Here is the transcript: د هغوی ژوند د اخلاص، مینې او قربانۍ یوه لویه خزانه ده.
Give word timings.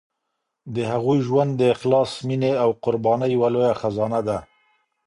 د 0.75 0.77
هغوی 0.91 1.19
ژوند 1.27 1.51
د 1.55 1.61
اخلاص، 1.75 2.11
مینې 2.27 2.51
او 2.63 2.69
قربانۍ 2.83 3.29
یوه 3.35 3.49
لویه 3.53 3.73
خزانه 3.81 4.19
ده. 4.27 4.37